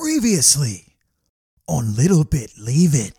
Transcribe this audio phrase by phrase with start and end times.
[0.00, 0.96] Previously
[1.68, 3.12] on Little Bit Leave It.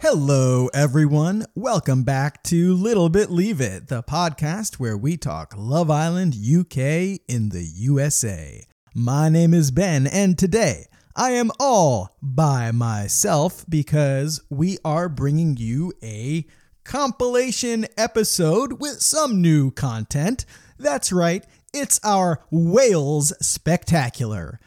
[0.00, 1.44] Hello, everyone.
[1.56, 7.18] Welcome back to Little Bit Leave It, the podcast where we talk Love Island UK
[7.26, 8.64] in the USA.
[8.94, 10.86] My name is Ben, and today
[11.16, 16.46] I am all by myself because we are bringing you a
[16.84, 20.44] compilation episode with some new content.
[20.78, 24.60] That's right, it's our Wales Spectacular.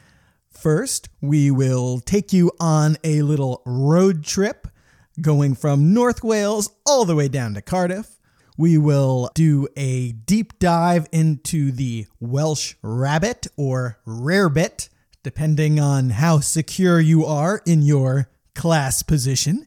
[0.50, 4.66] First, we will take you on a little road trip
[5.20, 8.18] going from North Wales all the way down to Cardiff.
[8.56, 14.88] We will do a deep dive into the Welsh rabbit or rarebit,
[15.22, 19.66] depending on how secure you are in your class position.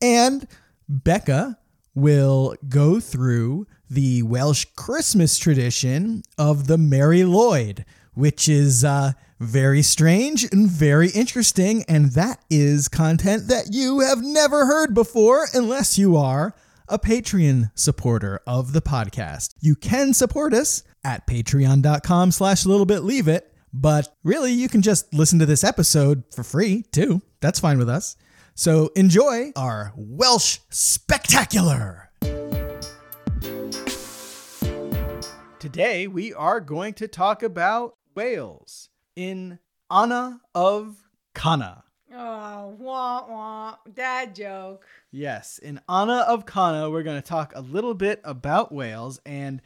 [0.00, 0.46] And
[0.88, 1.58] Becca
[1.98, 9.82] will go through the Welsh Christmas tradition of the Mary Lloyd, which is uh, very
[9.82, 11.84] strange and very interesting.
[11.88, 16.54] And that is content that you have never heard before unless you are
[16.88, 19.54] a Patreon supporter of the podcast.
[19.60, 24.82] You can support us at patreon.com slash little bit leave it, but really you can
[24.82, 27.22] just listen to this episode for free too.
[27.40, 28.16] That's fine with us.
[28.60, 32.10] So enjoy our Welsh Spectacular.
[35.60, 40.96] Today we are going to talk about Wales in Anna of
[41.36, 41.84] Cana.
[42.12, 44.84] Oh, wah wah, dad joke.
[45.12, 49.20] Yes, in Anna of Cana, we're going to talk a little bit about Wales.
[49.24, 49.62] And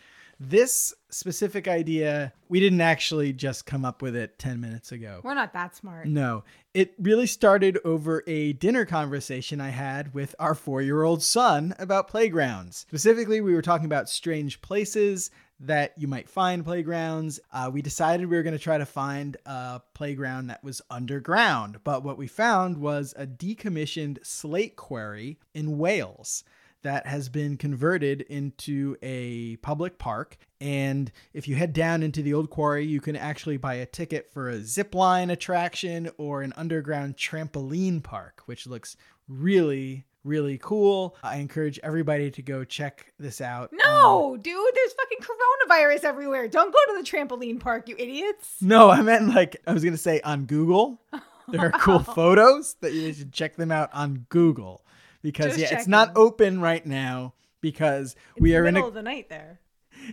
[0.48, 5.21] this specific idea, we didn't actually just come up with it 10 minutes ago.
[5.23, 6.09] We're not that smart.
[6.09, 11.23] No, it really started over a dinner conversation I had with our four year old
[11.23, 12.87] son about playgrounds.
[12.89, 17.39] Specifically, we were talking about strange places that you might find playgrounds.
[17.53, 21.78] Uh, we decided we were going to try to find a playground that was underground,
[21.84, 26.43] but what we found was a decommissioned slate quarry in Wales
[26.82, 30.37] that has been converted into a public park.
[30.60, 34.31] And if you head down into the old quarry, you can actually buy a ticket
[34.32, 38.97] for a zip line attraction or an underground trampoline park, which looks
[39.28, 41.16] really, really cool.
[41.22, 43.71] I encourage everybody to go check this out.
[43.72, 46.48] No, dude, there's fucking coronavirus everywhere.
[46.48, 48.56] Don't go to the trampoline park, you idiots.
[48.60, 51.00] No, I meant like, I was going to say on Google.
[51.48, 54.84] There are cool photos that you should check them out on Google
[55.22, 58.88] because Just yeah, it's not open right now because we are in the middle a
[58.88, 59.60] of the night there.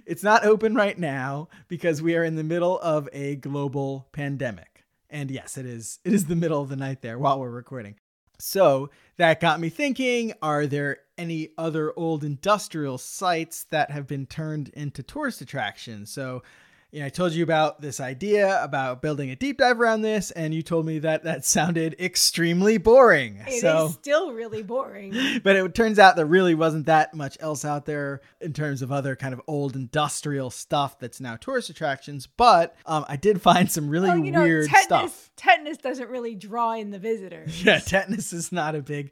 [0.06, 4.86] it's not open right now because we are in the middle of a global pandemic.
[5.09, 7.96] And yes, it is it is the middle of the night there while we're recording.
[8.38, 14.26] So that got me thinking, are there any other old industrial sites that have been
[14.26, 16.09] turned into tourist attractions?
[16.09, 16.44] So
[16.92, 20.32] you know, I told you about this idea about building a deep dive around this,
[20.32, 23.38] and you told me that that sounded extremely boring.
[23.48, 25.40] It is so still really boring.
[25.44, 28.92] but it turns out there really wasn't that much else out there in terms of
[28.92, 32.26] other kind of old industrial stuff that's now tourist attractions.
[32.26, 35.32] But um, I did find some really well, you know, weird tetanus, stuff.
[35.36, 37.64] tetanus doesn't really draw in the visitors.
[37.70, 39.12] Yeah, tetanus is not a big.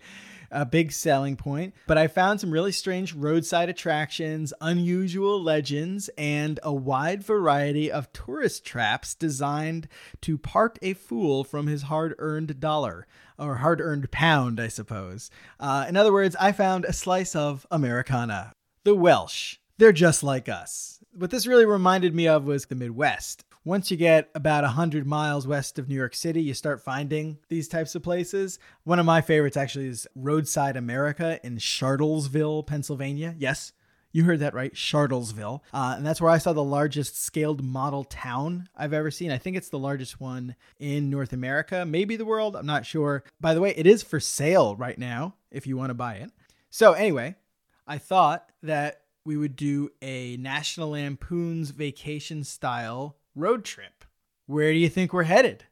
[0.51, 6.59] A big selling point, but I found some really strange roadside attractions, unusual legends, and
[6.63, 9.87] a wide variety of tourist traps designed
[10.21, 15.29] to part a fool from his hard earned dollar or hard earned pound, I suppose.
[15.59, 18.53] Uh, in other words, I found a slice of Americana.
[18.83, 20.99] The Welsh, they're just like us.
[21.13, 23.43] What this really reminded me of was the Midwest.
[23.67, 27.67] Once you get about 100 miles west of New York City, you start finding these
[27.67, 28.59] types of places.
[28.85, 33.35] One of my favorites actually is Roadside America in Shartlesville, Pennsylvania.
[33.37, 33.73] Yes,
[34.13, 35.59] you heard that right, Shartlesville.
[35.73, 39.31] Uh, and that's where I saw the largest scaled model town I've ever seen.
[39.31, 42.55] I think it's the largest one in North America, maybe the world.
[42.55, 43.25] I'm not sure.
[43.41, 46.31] By the way, it is for sale right now if you want to buy it.
[46.69, 47.35] So, anyway,
[47.85, 54.03] I thought that we would do a National Lampoon's vacation style road trip.
[54.47, 55.65] Where do you think we're headed?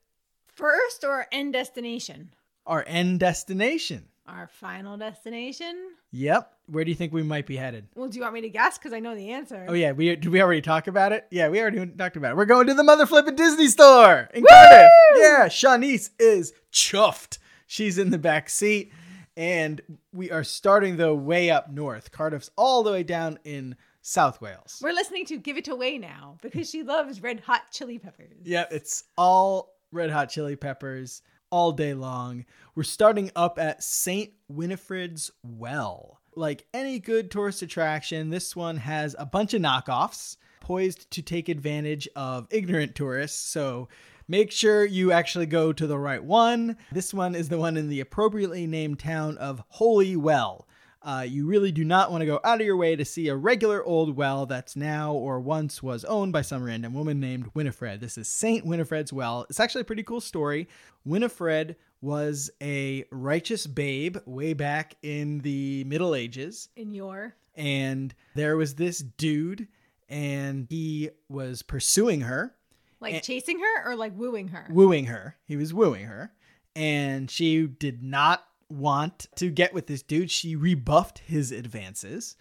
[0.47, 2.33] First or end destination?
[2.65, 4.06] Our end destination.
[4.27, 5.75] Our final destination?
[6.12, 6.51] Yep.
[6.67, 7.88] Where do you think we might be headed?
[7.95, 8.77] Well, do you want me to guess?
[8.77, 9.65] Because I know the answer.
[9.67, 11.27] Oh yeah, we did we already talk about it?
[11.29, 12.38] Yeah, we already talked about it.
[12.38, 14.91] We're going to the mother flipping Disney store in Cardiff.
[15.17, 17.38] Yeah, Shanice is chuffed.
[17.67, 18.91] She's in the back seat,
[19.38, 19.81] and
[20.12, 22.12] we are starting the way up north.
[22.12, 23.75] Cardiff's all the way down in
[24.07, 24.80] South Wales.
[24.84, 28.34] We're listening to Give It Away now because she loves red hot chili peppers.
[28.44, 32.46] Yeah, it's all red hot chili peppers all day long.
[32.75, 34.31] We're starting up at St.
[34.48, 36.19] Winifred's Well.
[36.36, 41.50] like any good tourist attraction, this one has a bunch of knockoffs poised to take
[41.50, 43.40] advantage of ignorant tourists.
[43.40, 43.88] So
[44.28, 46.78] make sure you actually go to the right one.
[46.92, 50.68] This one is the one in the appropriately named town of Holywell.
[51.06, 53.36] Uh, you really do not want to go out of your way to see a
[53.36, 58.00] regular old well that's now or once was owned by some random woman named Winifred.
[58.02, 59.46] This is Saint Winifred's Well.
[59.48, 60.68] It's actually a pretty cool story.
[61.06, 67.36] Winifred was a righteous babe way back in the Middle Ages, In your.
[67.56, 69.68] and there was this dude,
[70.10, 72.56] and he was pursuing her
[73.00, 73.19] Like Eh.
[73.19, 74.66] chasing her or like wooing her?
[74.72, 75.36] wooing her.
[75.46, 76.34] He was wooing her,
[76.75, 80.31] and she did not want to get with this dude.
[80.31, 82.35] She rebuffed his advances,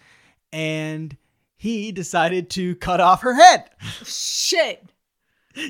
[0.52, 1.16] and
[1.56, 3.70] he decided to cut off her head.
[4.04, 4.84] Shit.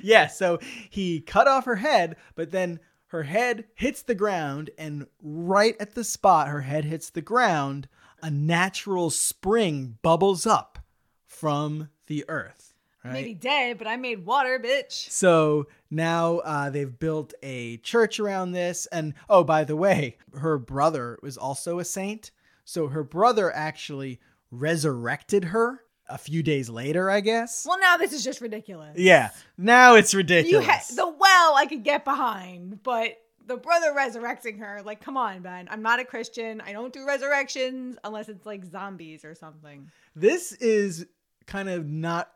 [0.02, 0.58] yeah, so
[0.90, 5.94] he cut off her head, but then her head hits the ground, and right at
[5.94, 7.88] the spot her head hits the ground,
[8.22, 10.78] a natural spring bubbles up
[11.26, 12.63] from the earth.
[13.04, 13.12] Right?
[13.12, 15.10] Maybe dead, but I made water, bitch.
[15.10, 18.86] So now uh, they've built a church around this.
[18.86, 22.30] And oh, by the way, her brother was also a saint.
[22.64, 24.20] So her brother actually
[24.50, 27.66] resurrected her a few days later, I guess.
[27.68, 28.98] Well, now this is just ridiculous.
[28.98, 30.66] Yeah, now it's You ridiculous.
[30.66, 35.42] ha- the well I could get behind, but the brother resurrecting her, like, come on,
[35.42, 35.68] Ben.
[35.70, 36.62] I'm not a Christian.
[36.62, 39.90] I don't do resurrections unless it's like zombies or something.
[40.16, 41.06] this is
[41.46, 42.30] kind of not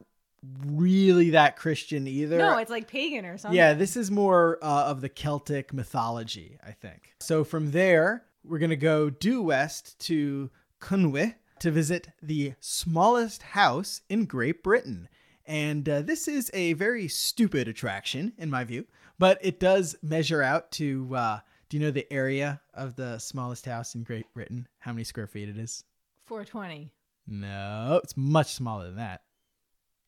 [0.67, 2.39] really that Christian either.
[2.39, 3.57] No, it's like pagan or something.
[3.57, 7.15] Yeah, this is more uh, of the Celtic mythology, I think.
[7.21, 10.51] So from there, we're going to go due west to
[10.81, 15.09] Conwy to visit the smallest house in Great Britain.
[15.45, 18.87] And uh, this is a very stupid attraction, in my view,
[19.19, 21.15] but it does measure out to.
[21.15, 24.67] Uh, do you know the area of the smallest house in Great Britain?
[24.79, 25.85] How many square feet it is?
[26.25, 26.91] 420.
[27.27, 29.23] No, it's much smaller than that.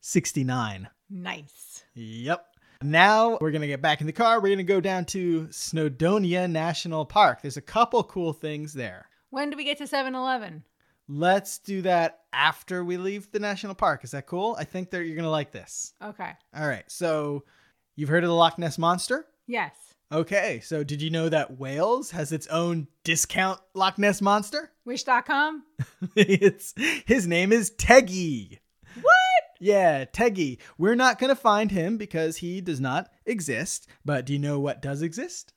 [0.01, 0.89] 69.
[1.09, 1.83] Nice.
[1.93, 2.45] Yep.
[2.83, 4.39] Now we're going to get back in the car.
[4.39, 7.41] We're going to go down to Snowdonia National Park.
[7.41, 9.07] There's a couple cool things there.
[9.29, 10.63] When do we get to 7 Eleven?
[11.07, 14.03] Let's do that after we leave the national park.
[14.03, 14.55] Is that cool?
[14.57, 15.93] I think that you're going to like this.
[16.01, 16.31] Okay.
[16.55, 16.85] All right.
[16.87, 17.43] So,
[17.97, 19.27] you've heard of the Loch Ness Monster?
[19.45, 19.75] Yes.
[20.11, 20.61] Okay.
[20.63, 24.71] So, did you know that Wales has its own discount Loch Ness Monster?
[24.85, 25.63] Wish.com?
[26.15, 26.73] it's
[27.05, 28.60] his name is Teggy.
[29.61, 30.57] Yeah, Teggy.
[30.79, 33.87] We're not going to find him because he does not exist.
[34.03, 35.53] But do you know what does exist?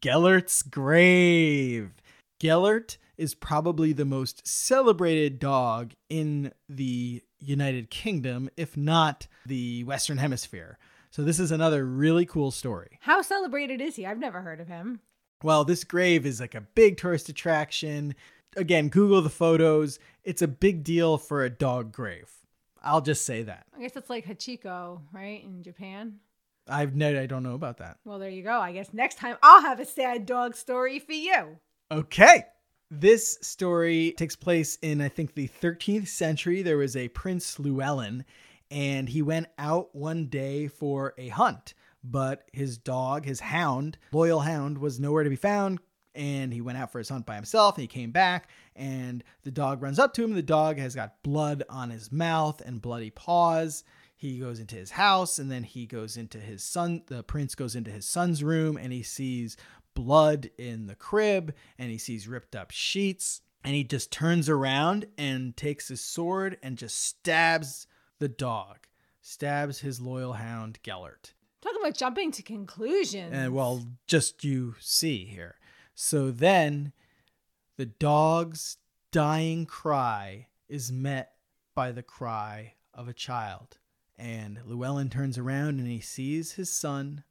[0.00, 1.90] Gellert's grave.
[2.38, 10.18] Gellert is probably the most celebrated dog in the United Kingdom, if not the Western
[10.18, 10.78] Hemisphere.
[11.10, 12.98] So, this is another really cool story.
[13.00, 14.06] How celebrated is he?
[14.06, 15.00] I've never heard of him.
[15.42, 18.14] Well, this grave is like a big tourist attraction.
[18.56, 19.98] Again, Google the photos.
[20.22, 22.39] It's a big deal for a dog grave.
[22.82, 23.66] I'll just say that.
[23.76, 25.42] I guess it's like Hachiko, right?
[25.44, 26.20] In Japan.
[26.68, 27.98] I've no, I don't know about that.
[28.04, 28.58] Well, there you go.
[28.58, 31.58] I guess next time I'll have a sad dog story for you.
[31.90, 32.44] Okay.
[32.90, 36.62] This story takes place in, I think, the 13th century.
[36.62, 38.24] There was a Prince Llewellyn,
[38.70, 44.40] and he went out one day for a hunt, but his dog, his hound, loyal
[44.40, 45.78] hound, was nowhere to be found.
[46.16, 48.48] And he went out for his hunt by himself, and he came back,
[48.80, 50.32] and the dog runs up to him.
[50.32, 53.84] The dog has got blood on his mouth and bloody paws.
[54.16, 57.02] He goes into his house, and then he goes into his son.
[57.06, 59.56] The prince goes into his son's room, and he sees
[59.94, 65.04] blood in the crib and he sees ripped up sheets and he just turns around
[65.18, 67.88] and takes his sword and just stabs
[68.20, 68.86] the dog
[69.20, 73.32] stabs his loyal hound gellert Talking about jumping to conclusions.
[73.34, 75.56] and well just you see here
[75.92, 76.92] so then
[77.80, 78.76] the dog's
[79.10, 81.32] dying cry is met
[81.74, 83.78] by the cry of a child
[84.18, 87.24] and llewellyn turns around and he sees his son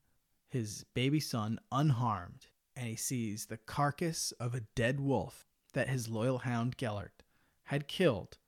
[0.49, 6.09] his baby son unharmed, and he sees the carcass of a dead wolf that his
[6.09, 7.21] loyal hound Gellert
[7.65, 8.39] had killed,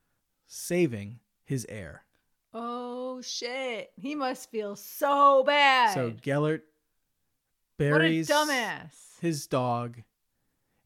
[0.47, 2.05] saving his heir.
[2.51, 3.91] oh shit.
[3.95, 5.93] He must feel so bad.
[5.93, 6.63] So Gellert
[7.77, 9.19] what a buries dumbass.
[9.21, 10.01] his dog,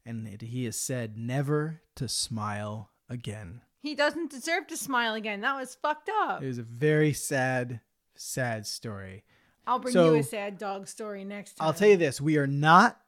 [0.06, 3.60] and it, he is said never to smile again.
[3.80, 5.42] He doesn't deserve to smile again.
[5.42, 6.42] That was fucked up.
[6.42, 7.80] It was a very sad,
[8.14, 9.24] sad story.
[9.66, 11.66] I'll bring so- you a sad dog story next time.
[11.66, 12.98] I'll tell you this: we are not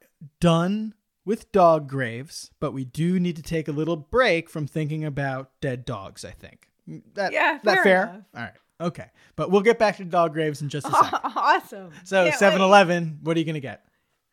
[0.41, 5.05] done with dog graves, but we do need to take a little break from thinking
[5.05, 6.25] about dead dogs.
[6.25, 8.03] I think mm, that Yeah, that fair fair.
[8.05, 8.23] enough.
[8.35, 11.19] All right, okay, but we'll get back to dog graves in just a second.
[11.37, 11.91] awesome.
[12.05, 13.85] So 7 Eleven, what are you gonna get?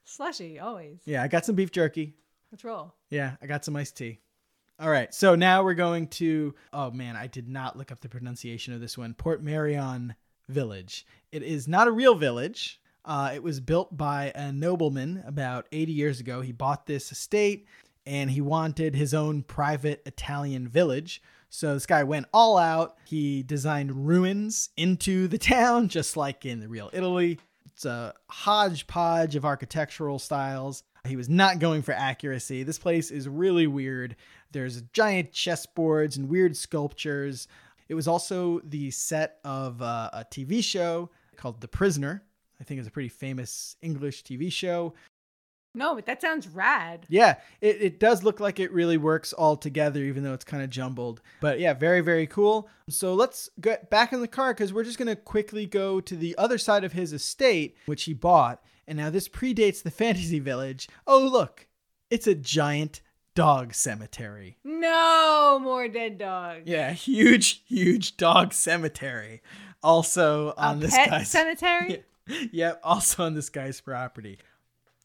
[0.03, 0.99] Slushy, always.
[1.05, 2.15] Yeah, I got some beef jerky.
[2.55, 2.93] Let's roll.
[3.09, 4.21] Yeah, I got some iced tea.
[4.79, 5.13] All right.
[5.13, 6.55] So now we're going to.
[6.71, 9.13] Oh man, I did not look up the pronunciation of this one.
[9.13, 10.15] Portmeirion
[10.47, 11.05] Village.
[11.33, 12.79] It is not a real village.
[13.03, 16.39] Uh, it was built by a nobleman about 80 years ago.
[16.39, 17.67] He bought this estate
[18.05, 21.21] and he wanted his own private Italian village.
[21.49, 22.95] So this guy went all out.
[23.03, 27.37] He designed ruins into the town, just like in the real Italy.
[27.73, 30.85] It's a hodgepodge of architectural styles.
[31.05, 32.63] He was not going for accuracy.
[32.63, 34.15] This place is really weird.
[34.51, 37.47] There's giant chessboards and weird sculptures.
[37.87, 42.23] It was also the set of uh, a TV show called The Prisoner.
[42.59, 44.93] I think it's a pretty famous English TV show.
[45.75, 47.05] No, but that sounds rad.
[47.09, 50.63] Yeah, it, it does look like it really works all together, even though it's kind
[50.63, 51.21] of jumbled.
[51.41, 52.69] But yeah, very, very cool.
[52.89, 56.15] So let's get back in the car because we're just going to quickly go to
[56.15, 58.63] the other side of his estate, which he bought.
[58.87, 60.87] And now this predates the fantasy village.
[61.07, 61.67] Oh, look,
[62.09, 63.01] it's a giant
[63.35, 64.57] dog cemetery.
[64.63, 66.63] No more dead dogs.
[66.65, 69.41] Yeah, huge, huge dog cemetery.
[69.83, 72.03] Also on a this pet guy's cemetery.
[72.27, 74.39] Yeah, yeah, also on this guy's property.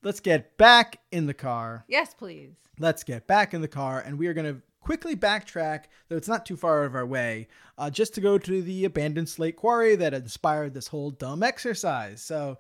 [0.02, 1.84] Let's get back in the car.
[1.87, 2.54] Yes, please.
[2.78, 6.28] Let's get back in the car, and we are going to quickly backtrack, though it's
[6.28, 9.56] not too far out of our way, uh, just to go to the abandoned slate
[9.56, 12.22] quarry that inspired this whole dumb exercise.
[12.22, 12.56] So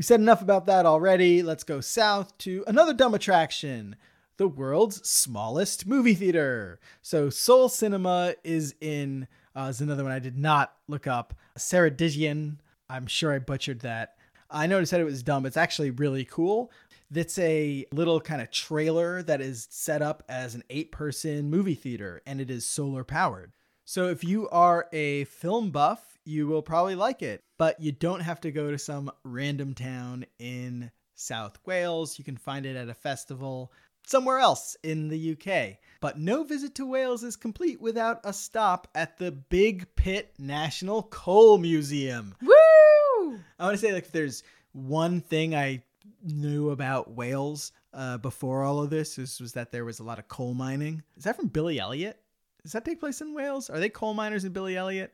[0.00, 1.42] we said enough about that already.
[1.42, 3.96] Let's go south to another dumb attraction
[4.38, 6.80] the world's smallest movie theater.
[7.02, 11.34] So Sol Cinema is in, uh, is another one I did not look up.
[11.58, 12.60] Ceredigion.
[12.88, 14.16] I'm sure I butchered that.
[14.50, 15.44] I noticed that it was dumb.
[15.44, 16.72] It's actually really cool.
[17.14, 21.74] It's a little kind of trailer that is set up as an eight person movie
[21.74, 23.52] theater and it is solar powered.
[23.90, 28.20] So if you are a film buff, you will probably like it, but you don't
[28.20, 32.16] have to go to some random town in South Wales.
[32.16, 33.72] You can find it at a festival
[34.06, 35.78] somewhere else in the UK.
[36.00, 41.02] But no visit to Wales is complete without a stop at the Big Pit National
[41.02, 42.36] Coal Museum.
[42.40, 43.40] Woo!
[43.58, 45.82] I want to say like if there's one thing I
[46.22, 50.20] knew about Wales uh, before all of this is was that there was a lot
[50.20, 51.02] of coal mining.
[51.16, 52.19] Is that from Billy Elliot?
[52.62, 53.70] Does that take place in Wales?
[53.70, 55.12] Are they coal miners in Billy Elliot?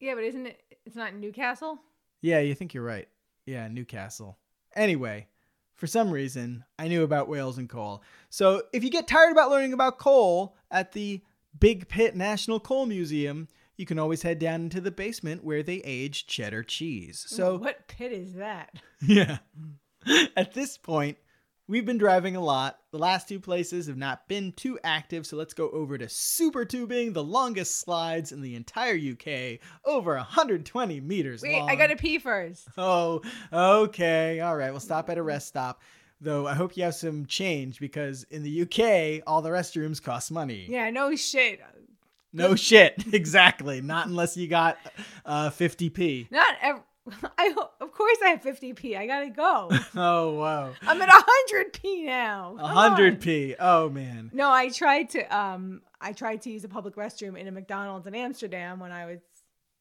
[0.00, 0.62] Yeah, but isn't it?
[0.84, 1.78] It's not Newcastle.
[2.20, 3.08] Yeah, you think you're right.
[3.46, 4.38] Yeah, Newcastle.
[4.74, 5.28] Anyway,
[5.74, 8.02] for some reason, I knew about Wales and coal.
[8.30, 11.22] So if you get tired about learning about coal at the
[11.58, 15.76] Big Pit National Coal Museum, you can always head down into the basement where they
[15.84, 17.24] age cheddar cheese.
[17.28, 18.74] So what pit is that?
[19.06, 19.38] Yeah.
[20.36, 21.18] At this point,
[21.66, 22.78] we've been driving a lot.
[22.90, 26.64] The last two places have not been too active, so let's go over to Super
[26.64, 31.70] Tubing, the longest slides in the entire UK, over 120 meters Wait, long.
[31.70, 32.68] I gotta pee first.
[32.76, 34.40] Oh, okay.
[34.40, 34.70] All right.
[34.70, 35.82] We'll stop at a rest stop.
[36.20, 40.30] Though I hope you have some change because in the UK, all the restrooms cost
[40.30, 40.66] money.
[40.68, 41.60] Yeah, no shit.
[42.32, 43.04] No shit.
[43.12, 43.80] Exactly.
[43.80, 44.76] Not unless you got
[45.24, 46.30] uh, 50p.
[46.30, 46.82] Not ev-
[47.38, 48.96] I of course I have 50p.
[48.96, 49.70] I gotta go.
[49.96, 50.72] Oh, wow.
[50.82, 52.56] I'm at 100p now.
[52.58, 53.56] Come 100p.
[53.60, 54.30] Oh, man.
[54.32, 58.06] No, I tried to um I tried to use a public restroom in a McDonald's
[58.06, 59.20] in Amsterdam when I was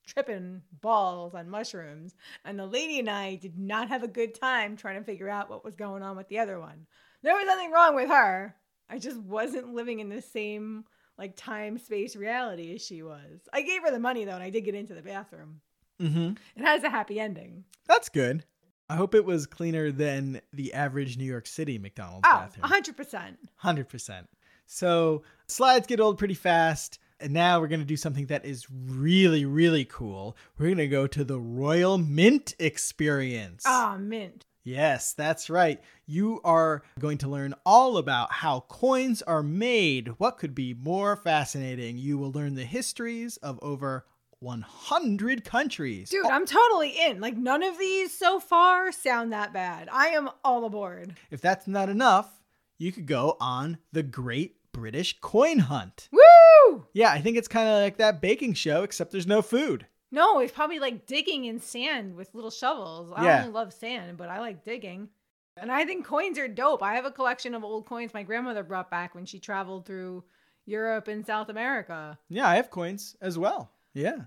[0.06, 2.14] tripping balls on mushrooms,
[2.44, 5.50] and the lady and I did not have a good time trying to figure out
[5.50, 6.88] what was going on with the other one.
[7.22, 8.54] There was nothing wrong with her.
[8.90, 10.84] I just wasn't living in the same
[11.18, 13.48] like time space reality as she was.
[13.54, 15.62] I gave her the money though, and I did get into the bathroom.
[16.02, 16.34] Mm-hmm.
[16.56, 17.64] It has a happy ending.
[17.88, 18.44] That's good.
[18.90, 22.70] I hope it was cleaner than the average New York City McDonald's Oh, bathroom.
[22.70, 23.38] 100%.
[23.64, 24.28] 100%.
[24.66, 27.00] So slides get old pretty fast.
[27.20, 30.36] And now we're going to do something that is really, really cool.
[30.58, 33.64] We're going to go to the Royal Mint experience.
[33.66, 34.46] Ah, mint.
[34.66, 35.82] Yes, that's right.
[36.06, 40.10] You are going to learn all about how coins are made.
[40.18, 41.98] What could be more fascinating?
[41.98, 44.06] You will learn the histories of over
[44.44, 46.10] 100 countries.
[46.10, 46.30] Dude, oh.
[46.30, 47.20] I'm totally in.
[47.22, 49.90] Like, none of these so far sound that bad.
[49.92, 51.16] I am all aboard.
[51.32, 52.44] If that's not enough,
[52.78, 56.10] you could go on the Great British Coin Hunt.
[56.12, 56.86] Woo!
[56.94, 59.88] Yeah, I think it's kind of like that baking show, except there's no food.
[60.12, 63.12] No, it's probably like digging in sand with little shovels.
[63.16, 63.40] I Yeah.
[63.42, 65.10] only love sand, but I like digging.
[65.58, 66.82] And I think coins are dope.
[66.84, 70.24] I have a collection of old coins my grandmother brought back when she traveled through
[70.66, 72.18] Europe and South America.
[72.30, 73.72] Yeah, I have coins as well.
[73.94, 74.22] Yeah.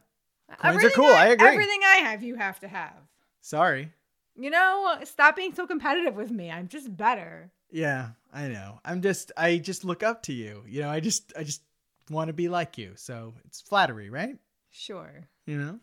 [0.49, 1.49] Coins are Everything cool, I agree.
[1.49, 2.95] Everything I have, you have to have.
[3.41, 3.93] Sorry.
[4.38, 6.50] You know, stop being so competitive with me.
[6.50, 7.50] I'm just better.
[7.71, 8.81] Yeah, I know.
[8.85, 10.62] I'm just I just look up to you.
[10.67, 11.62] You know, I just I just
[12.11, 12.93] want to be like you.
[12.97, 14.37] So, it's flattery, right?
[14.71, 15.25] Sure.
[15.47, 15.79] You know?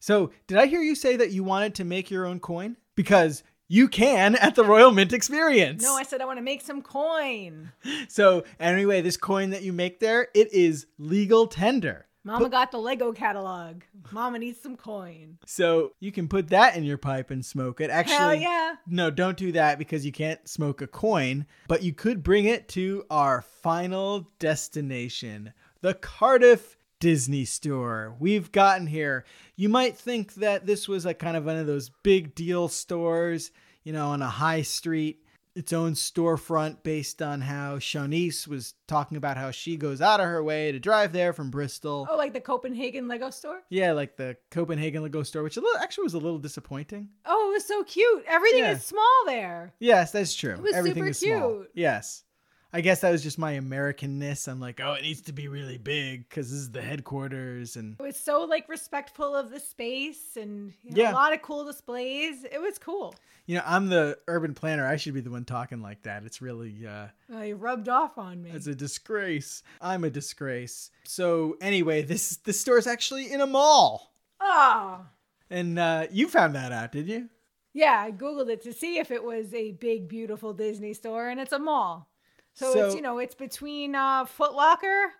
[0.00, 2.76] So, did I hear you say that you wanted to make your own coin?
[2.94, 5.82] Because You can at the Royal Mint Experience.
[5.84, 7.70] No, I said I want to make some coin.
[8.08, 12.06] So, anyway, this coin that you make there, it is legal tender.
[12.22, 13.82] Mama got the Lego catalog.
[14.12, 15.38] Mama needs some coin.
[15.46, 17.88] So, you can put that in your pipe and smoke it.
[17.90, 18.74] Actually, Hell yeah.
[18.86, 22.68] no, don't do that because you can't smoke a coin, but you could bring it
[22.68, 28.14] to our final destination, the Cardiff Disney Store.
[28.18, 29.24] We've gotten here.
[29.56, 33.50] You might think that this was a kind of one of those big deal stores,
[33.82, 35.24] you know, on a high street,
[35.60, 40.26] its own storefront based on how Shanice was talking about how she goes out of
[40.26, 42.08] her way to drive there from Bristol.
[42.10, 43.60] Oh, like the Copenhagen Lego store?
[43.68, 47.10] Yeah, like the Copenhagen Lego store, which a little, actually was a little disappointing.
[47.26, 48.24] Oh, it was so cute.
[48.26, 48.72] Everything Yeah.
[48.72, 49.74] is small there.
[49.78, 50.54] Yes, that's true.
[50.54, 51.50] It was Everything super is small.
[51.58, 51.70] cute.
[51.74, 52.24] Yes.
[52.72, 54.46] I guess that was just my Americanness.
[54.46, 57.74] I'm like, oh, it needs to be really big because this is the headquarters.
[57.76, 61.12] And It was so like respectful of the space and you know, Yeah.
[61.12, 62.44] a lot of cool displays.
[62.44, 63.14] It was cool.
[63.46, 64.86] you know, I'm the urban planner.
[64.86, 66.22] I should be the one talking like that.
[66.24, 68.50] It's really, uh, Uh, you rubbed off on me.
[68.50, 69.64] it's a disgrace.
[69.80, 70.90] I'm a disgrace.
[71.04, 75.06] So anyway, this this store is actually in a mall, Oh.
[75.48, 77.28] and uh, you found that out, did you?
[77.72, 81.40] Yeah, I googled it to see if it was a big, beautiful Disney store, and
[81.40, 82.08] it's a mall.
[82.54, 85.12] So, So- it's you know it's between uh, Foot Locker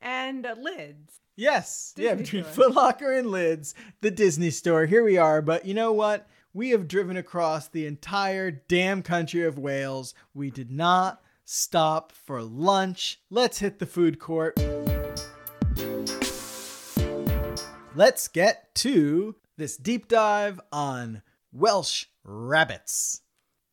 [0.00, 1.20] and uh, Lids.
[1.36, 1.94] Yes.
[1.96, 2.52] yeah, between store.
[2.66, 4.84] Foot Locker and Lids, the Disney store.
[4.86, 5.40] Here we are.
[5.40, 6.28] But you know what?
[6.52, 10.12] We have driven across the entire damn country of Wales.
[10.34, 13.20] We did not stop for lunch.
[13.30, 14.58] Let's hit the food court.
[17.94, 21.22] Let's get to this deep dive on
[21.52, 23.20] Welsh rabbits.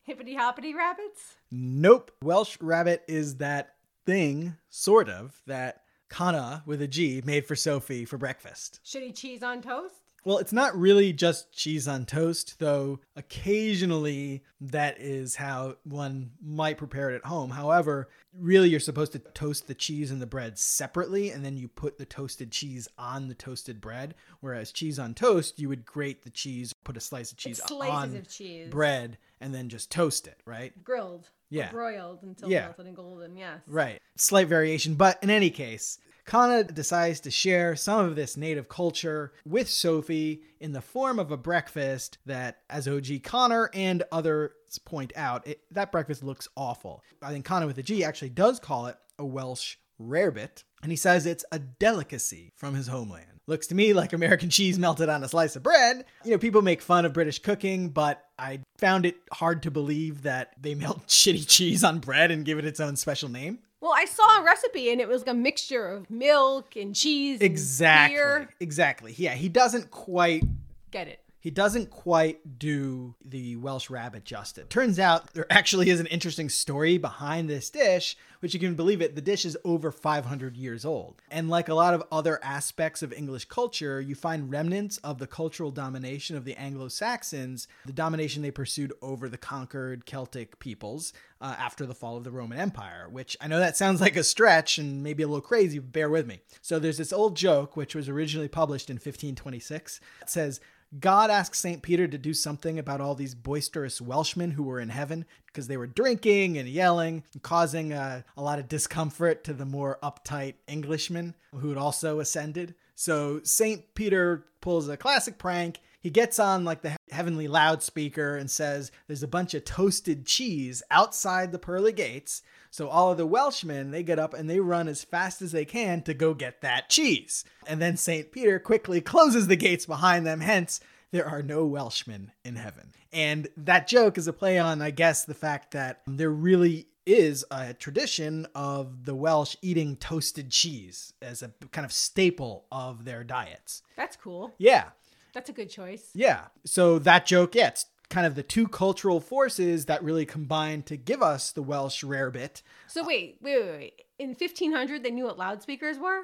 [0.03, 1.35] Hippity hoppity rabbits.
[1.51, 2.11] Nope.
[2.23, 3.75] Welsh rabbit is that
[4.05, 8.79] thing, sort of, that Kana with a G made for Sophie for breakfast.
[8.83, 9.95] Should he cheese on toast.
[10.25, 16.77] Well, it's not really just cheese on toast, though occasionally that is how one might
[16.77, 17.51] prepare it at home.
[17.51, 21.69] However, really you're supposed to toast the cheese and the bread separately, and then you
[21.69, 24.13] put the toasted cheese on the toasted bread.
[24.41, 27.69] Whereas cheese on toast, you would grate the cheese, put a slice of cheese It's
[27.69, 28.69] slices on of cheese.
[28.69, 30.83] bread, and then just toast it, right?
[30.83, 31.29] Grilled.
[31.49, 31.71] Yeah.
[31.71, 32.65] broiled until Yeah.
[32.65, 33.37] melted and golden.
[33.37, 33.61] Yes.
[33.67, 34.01] Right.
[34.17, 39.33] Slight variation, but in any case, Kana decides to share some of this native culture
[39.45, 44.51] with Sophie in the form of a breakfast that, as OG Connor and others
[44.85, 47.03] point out, it, that breakfast looks awful.
[47.23, 50.95] I think Connor with a G actually does call it a Welsh rarebit, and he
[50.95, 53.38] says it's a delicacy from his homeland.
[53.49, 56.05] Looks to me like American cheese melted on a slice of bread.
[56.23, 60.21] You know, people make fun of British cooking, but I found it hard to believe
[60.21, 63.57] that they melt shitty cheese on bread and give it its own special name.
[63.81, 67.39] Well, I saw a recipe and it was a mixture of milk and cheese.
[67.41, 68.15] and Exactly.
[68.17, 68.49] beer.
[68.59, 69.15] Exactly.
[69.17, 70.43] Yeah, he doesn't quite
[70.91, 71.19] Get it.
[71.39, 74.65] He doesn't quite do the Welsh rabbit justice.
[74.69, 79.01] Turns out there actually is an interesting story behind this dish, which you can believe
[79.01, 81.21] it, the dish is over 500 years old.
[81.31, 85.27] And like a lot of other aspects of English culture, you find remnants of the
[85.27, 91.55] cultural domination of the Anglo-Saxons, the domination they pursued over the conquered Celtic peoples uh,
[91.57, 94.77] after the fall of the Roman Empire, which I know that sounds like a stretch
[94.77, 96.41] and maybe a little crazy, but bear with me.
[96.61, 100.01] So there's this old joke, which was originally published in 1526.
[100.21, 100.59] It says,
[100.97, 101.81] God asked St.
[101.83, 105.77] Peter to do something about all these boisterous Welshmen who were in heaven because they
[105.77, 111.35] were drinking and yelling, causing uh, a lot of discomfort to the more uptight Englishmen
[111.53, 112.73] who had also ascended.
[112.95, 113.93] So St.
[113.93, 115.79] Peter pulls a classic prank.
[116.01, 120.81] He gets on like the heavenly loudspeaker and says, There's a bunch of toasted cheese
[120.89, 122.41] outside the pearly gates.
[122.71, 125.65] So all of the Welshmen, they get up and they run as fast as they
[125.65, 127.43] can to go get that cheese.
[127.67, 128.31] And then St.
[128.31, 130.79] Peter quickly closes the gates behind them, hence,
[131.11, 132.91] there are no Welshmen in heaven.
[133.11, 137.43] And that joke is a play on, I guess, the fact that there really is
[137.49, 143.23] a tradition of the Welsh eating toasted cheese as a kind of staple of their
[143.23, 143.81] diets.
[143.97, 144.53] That's cool.
[144.59, 144.89] Yeah.
[145.33, 146.09] That's a good choice.
[146.13, 146.45] Yeah.
[146.65, 150.97] So that joke, yeah, it's kind of the two cultural forces that really combine to
[150.97, 152.61] give us the Welsh rarebit.
[152.87, 154.01] So wait, wait, wait, wait.
[154.17, 156.21] In 1500, they knew what loudspeakers were.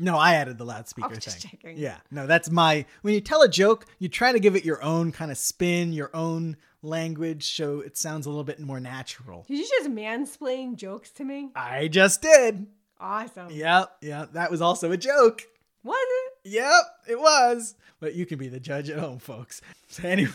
[0.00, 1.40] No, I added the loudspeaker Oh, thing.
[1.50, 1.76] checking.
[1.78, 1.96] Yeah.
[2.10, 5.10] No, that's my when you tell a joke, you try to give it your own
[5.12, 9.44] kind of spin, your own language, so it sounds a little bit more natural.
[9.48, 11.50] Did you just mansplain jokes to me?
[11.56, 12.66] I just did.
[13.00, 13.50] Awesome.
[13.50, 15.42] Yep, yeah, that was also a joke.
[15.82, 16.27] Was it?
[16.48, 17.74] Yep, it was.
[18.00, 19.60] But you can be the judge at home, folks.
[19.88, 20.32] So anyway.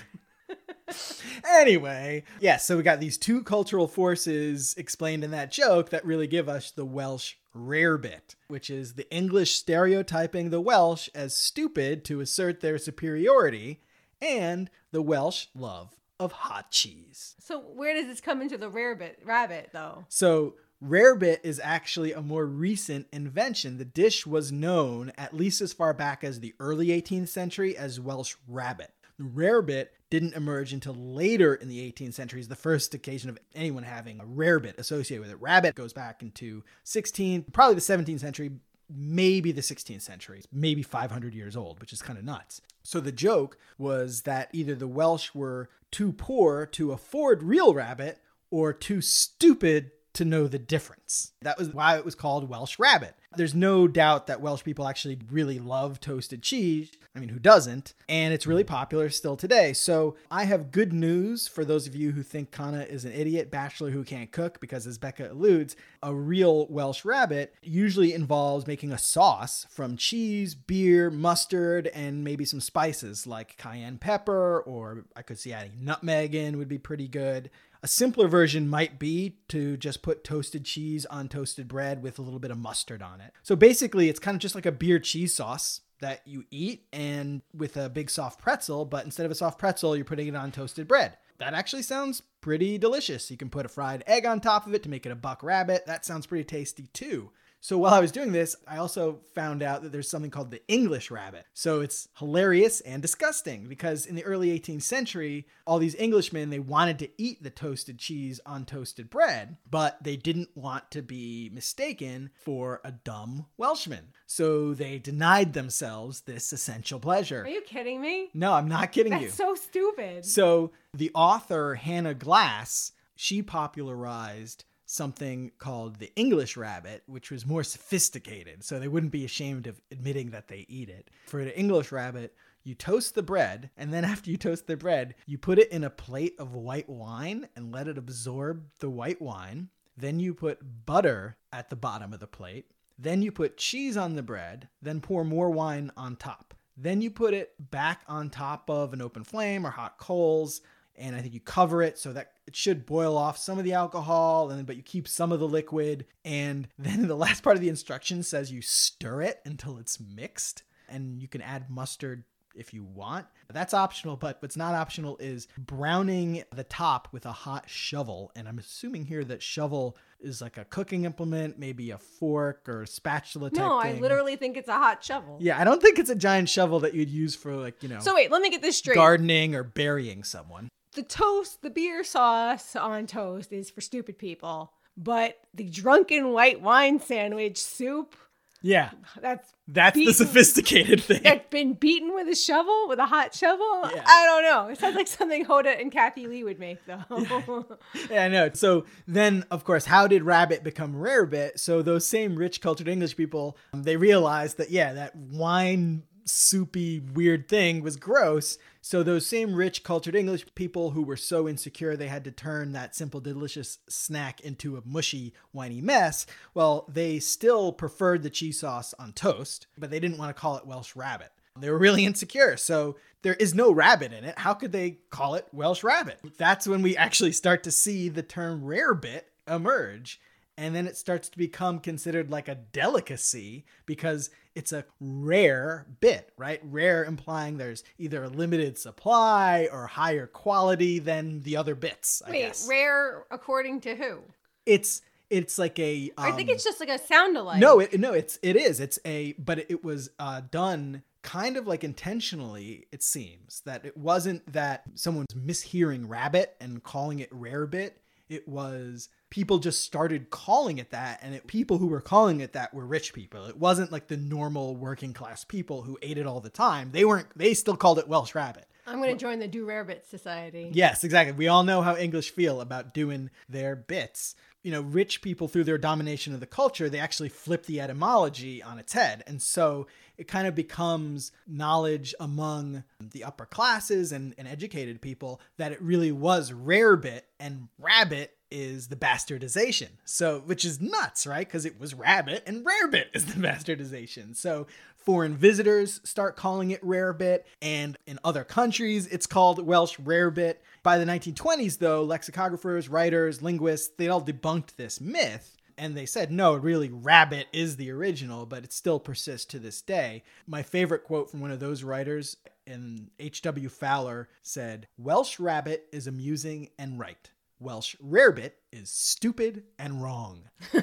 [1.50, 6.28] anyway, yeah, so we got these two cultural forces explained in that joke that really
[6.28, 12.20] give us the Welsh rarebit, which is the English stereotyping the Welsh as stupid to
[12.20, 13.82] assert their superiority,
[14.22, 17.36] and the Welsh love of hot cheese.
[17.40, 20.06] So where does this come into the rarebit rabbit though?
[20.10, 23.78] So rarebit is actually a more recent invention.
[23.78, 28.00] The dish was known at least as far back as the early 18th century as
[28.00, 28.92] Welsh rabbit.
[29.18, 33.84] The rarebit didn't emerge until later in the 18th century the first occasion of anyone
[33.84, 35.42] having a rarebit associated with it.
[35.42, 38.52] Rabbit goes back into 16th, probably the 17th century,
[38.90, 42.62] maybe the 16th century, maybe 500 years old, which is kind of nuts.
[42.84, 48.20] So the joke was that either the Welsh were too poor to afford real rabbit
[48.52, 51.34] or too stupid to know the difference.
[51.42, 53.16] That was why it was called Welsh rabbit.
[53.36, 56.92] There's no doubt that Welsh people actually really love toasted cheese.
[57.16, 57.94] I mean, who doesn't?
[58.10, 59.74] And it's really popular still today.
[59.74, 63.52] So I have good news for those of you who think Kana is an idiot
[63.52, 68.92] bachelor who can't cook, because as Becca alludes, a real Welsh rabbit usually involves making
[68.92, 75.22] a sauce from cheese, beer, mustard, and maybe some spices like cayenne pepper, or I
[75.22, 77.50] could see adding nutmeg in would be pretty good.
[77.84, 82.22] A simpler version might be to just put toasted cheese on toasted bread with a
[82.22, 83.34] little bit of mustard on it.
[83.44, 87.42] So basically, it's kind of just like a beer cheese sauce that you eat and
[87.54, 90.50] with a big soft pretzel, but instead of a soft pretzel, you're putting it on
[90.54, 91.18] toasted bread.
[91.40, 93.30] That actually sounds pretty delicious.
[93.30, 95.44] You can put a fried egg on top of it to make it a buck
[95.44, 95.86] rabbit.
[95.86, 97.32] That sounds pretty tasty too.
[97.64, 100.62] So while I was doing this, I also found out that there's something called the
[100.68, 101.46] English rabbit.
[101.54, 106.60] So it's hilarious and disgusting because in the early 18th century, all these Englishmen, they
[106.60, 111.50] wanted to eat the toasted cheese on toasted bread, but they didn't want to be
[111.54, 114.10] mistaken for a dumb Welshman.
[114.26, 117.44] So they denied themselves this essential pleasure.
[117.44, 118.30] Are you kidding me?
[118.34, 119.30] No, I'm not kidding That's you.
[119.30, 120.26] so stupid.
[120.26, 127.64] So the author Hannah Glasse, she popularized something called the English rabbit, which was more
[127.64, 131.10] sophisticated, so they wouldn't be ashamed of admitting that they eat it.
[131.26, 135.16] For the English rabbit, you toast the bread, and then after you toast the bread,
[135.26, 139.22] you put it in a plate of white wine and let it absorb the white
[139.22, 139.70] wine.
[139.98, 142.68] Then you put butter at the bottom of the plate.
[142.98, 146.54] Then you put cheese on the bread, then pour more wine on top.
[146.78, 150.62] Then you put it back on top of an open flame or hot coals
[150.98, 153.74] and I think you cover it so that it should boil off some of the
[153.74, 156.06] alcohol, and but you keep some of the liquid.
[156.24, 160.64] And then the last part of the instruction says you stir it until it's mixed,
[160.90, 162.24] and you can add mustard
[162.56, 163.26] if you want.
[163.52, 168.32] That's optional, but what's not optional is browning the top with a hot shovel.
[168.36, 172.84] And I'm assuming here that shovel is like a cooking implement, maybe a fork or
[172.84, 174.02] a spatula type no, I thing.
[174.02, 175.38] literally think it's a hot shovel.
[175.40, 178.00] Yeah, I don't think it's a giant shovel that you'd use for like, you know,
[178.00, 178.96] So wait, let me get this straight.
[178.96, 180.70] gardening or burying someone.
[180.96, 186.62] The toast, the beer sauce on toast is for stupid people, but the drunken white
[186.62, 188.16] wine sandwich soup,
[188.62, 188.92] Yeah.
[189.20, 191.22] that's That's the sophisticated thing.
[191.24, 193.90] that's been beaten with a shovel, with a hot shovel.
[193.94, 194.04] Yeah.
[194.06, 194.68] I don't know.
[194.72, 197.66] It sounds like something Hoda and Kathie Lee would make, though.
[198.12, 198.52] Yeah, I know.
[198.54, 201.60] So then, of course, how did rabbit become rarebit?
[201.60, 207.00] So those same rich, cultured English people, um, they realized that yeah, that wine soupy
[207.00, 208.58] weird thing was gross.
[208.82, 212.74] So those same rich, cultured English people who were so insecure they had to turn
[212.74, 216.26] that simple, delicious snack into a mushy, whiny mess.
[216.54, 220.58] Well, they still preferred the cheese sauce on toast, but they didn't want to call
[220.58, 221.32] it Welsh rabbit.
[221.60, 222.58] They were really insecure.
[222.58, 224.38] So there is no rabbit in it.
[224.38, 226.20] How could they call it Welsh rabbit?
[226.38, 230.20] That's when we actually start to see the term rarebit emerge.
[230.58, 236.32] And then it starts to become considered like a delicacy because it's a rare bit,
[236.38, 236.60] right?
[236.64, 242.32] Rare implying there's either a limited supply or higher quality than the other bits, I
[242.32, 242.68] Wait, guess.
[242.70, 244.20] rare according to who?
[244.66, 247.60] it's it's like a I think um, it's just like a sound alike.
[247.60, 248.80] no, it, no, it's it is.
[248.80, 252.86] It's a but it was uh, done kind of like intentionally.
[252.92, 257.92] It seems that it wasn't that someone's mishearing rabbit and calling it rarebit.
[258.30, 262.54] It was people just started calling it that, and it, people who were calling it
[262.54, 263.46] that were rich people.
[263.46, 266.92] It wasn't like the normal working class people who ate it all the time.
[266.92, 267.28] They weren't.
[267.36, 268.66] They still called it Welsh rabbit.
[268.86, 270.70] I'm going to join the Do Rarebit Society.
[270.74, 271.34] Yes, exactly.
[271.34, 274.36] We all know how English feel about doing their bits.
[274.64, 278.64] You know, rich people, through their domination of the culture, they actually flip the etymology
[278.64, 279.24] on its head.
[279.28, 285.42] And so it kind of becomes knowledge among the upper classes and, and educated people
[285.58, 289.90] that it really was rarebit and rabbit is the bastardization.
[290.06, 291.46] So, which is nuts, right?
[291.46, 294.36] Because it was rabbit and rarebit is the bastardization.
[294.36, 294.68] So,
[295.04, 300.56] foreign visitors start calling it rarebit, and in other countries, it's called Welsh rarebit.
[300.82, 305.58] By the 1920s, though, lexicographers, writers, linguists, they all debunked this myth.
[305.78, 309.82] And they said, no, really, rabbit is the original, but it still persists to this
[309.82, 310.24] day.
[310.46, 312.38] My favorite quote from one of those writers
[312.68, 313.70] in H.W.
[313.70, 317.30] Fowler said, Welsh rabbit is amusing and right.
[317.60, 320.44] Welsh rarebit is stupid and wrong.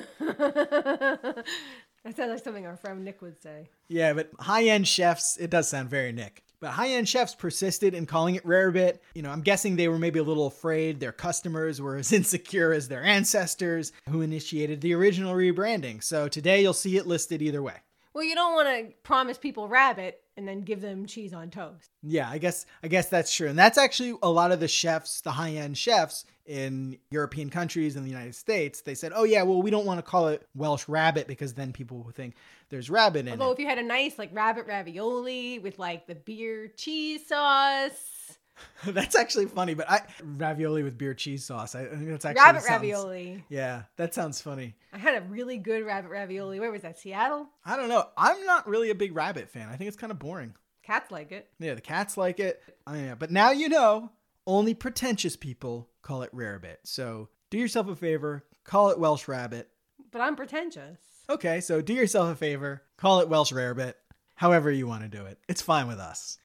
[2.05, 3.69] That sounds like something our friend Nick would say.
[3.89, 6.43] Yeah, but high end chefs, it does sound very Nick.
[6.61, 8.99] But high end chefs persisted in calling it rarebit.
[9.15, 12.73] You know, I'm guessing they were maybe a little afraid their customers were as insecure
[12.73, 16.03] as their ancestors who initiated the original rebranding.
[16.03, 17.77] So today you'll see it listed either way.
[18.13, 21.91] Well, you don't want to promise people rabbit and then give them cheese on toast.
[22.03, 23.49] Yeah, I guess I guess that's true.
[23.49, 28.05] And that's actually a lot of the chefs, the high-end chefs in European countries and
[28.05, 30.89] the United States, they said, "Oh yeah, well we don't want to call it Welsh
[30.89, 32.35] rabbit because then people will think
[32.71, 36.07] there's rabbit in Although it." if you had a nice like rabbit ravioli with like
[36.07, 38.39] the beer cheese sauce,
[38.87, 41.75] that's actually funny, but I ravioli with beer cheese sauce.
[41.75, 43.45] I, I think that's actually rabbit sounds- ravioli.
[43.49, 44.75] Yeah, that sounds funny.
[44.93, 46.61] I had a really good rabbit ravioli.
[46.61, 46.99] Where was that?
[46.99, 47.49] Seattle?
[47.65, 48.07] I don't know.
[48.17, 49.69] I'm not really a big rabbit fan.
[49.69, 50.55] I think it's kind of boring.
[50.83, 51.49] Cats like it.
[51.59, 52.63] Yeah, the cats like it.
[52.87, 54.11] I yeah, but now you know.
[54.47, 56.79] Only pretentious people call it rarebit.
[56.85, 59.69] So do yourself a favor, call it Welsh rabbit.
[60.11, 60.99] But I'm pretentious.
[61.29, 63.95] Okay, so do yourself a favor, call it Welsh rarebit.
[64.35, 66.39] However you want to do it, it's fine with us.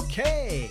[0.00, 0.70] Okay.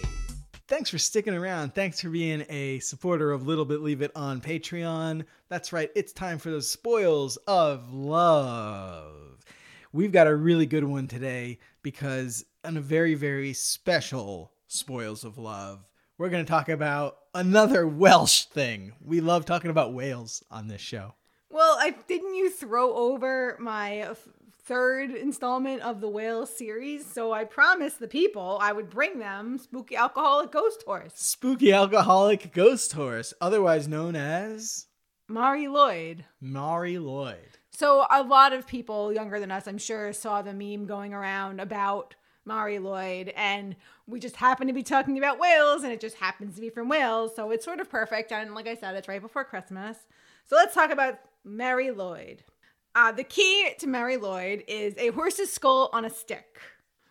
[0.67, 1.75] Thanks for sticking around.
[1.75, 5.23] Thanks for being a supporter of Little Bit Leave It on Patreon.
[5.49, 9.45] That's right, it's time for the spoils of love.
[9.93, 15.37] We've got a really good one today because on a very, very special spoils of
[15.37, 15.87] love,
[16.17, 18.93] we're going to talk about another Welsh thing.
[18.99, 21.13] We love talking about whales on this show.
[21.51, 24.09] Well, I didn't you throw over my
[24.69, 29.57] third installment of the whale series, so I promised the people I would bring them
[29.57, 31.13] Spooky Alcoholic Ghost Horse.
[31.15, 34.85] Spooky alcoholic ghost horse, otherwise known as
[35.27, 36.23] Mari Lloyd.
[36.39, 37.57] Mari Lloyd.
[37.71, 41.59] So a lot of people younger than us, I'm sure, saw the meme going around
[41.59, 42.13] about
[42.45, 46.53] Mari Lloyd, and we just happen to be talking about whales, and it just happens
[46.55, 48.31] to be from Wales, so it's sort of perfect.
[48.31, 49.97] And like I said, it's right before Christmas,
[50.45, 52.43] so let's talk about Mary Lloyd.
[52.95, 56.59] Uh, the key to Mary Lloyd is a horse's skull on a stick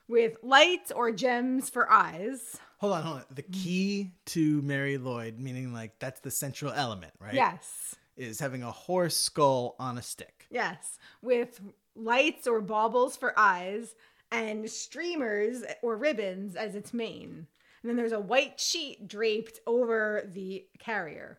[0.09, 2.59] with lights or gems for eyes.
[2.79, 3.25] Hold on, hold on.
[3.35, 7.35] The key to Mary Lloyd, meaning like that's the central element, right?
[7.35, 7.95] Yes.
[8.17, 10.47] Is having a horse skull on a stick.
[10.51, 11.61] Yes, with
[11.95, 13.95] lights or baubles for eyes
[14.33, 17.47] and streamers or ribbons as its mane.
[17.83, 21.39] And then there's a white sheet draped over the carrier.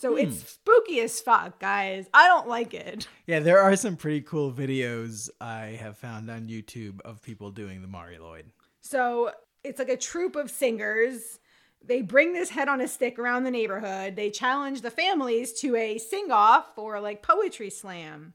[0.00, 0.46] So it's hmm.
[0.46, 2.06] spooky as fuck, guys.
[2.14, 3.06] I don't like it.
[3.26, 7.80] Yeah, there are some pretty cool videos I have found on YouTube of people doing
[7.80, 8.46] the Mari Lloyd.
[8.80, 9.30] So
[9.62, 11.38] it's like a troupe of singers.
[11.84, 14.16] They bring this head on a stick around the neighborhood.
[14.16, 18.34] They challenge the families to a sing off or like poetry slam.